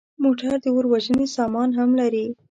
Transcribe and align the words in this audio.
موټر 0.23 0.53
د 0.63 0.65
اور 0.73 0.85
وژنې 0.93 1.27
سامان 1.35 1.69
هم 1.79 1.89
لري. 2.01 2.25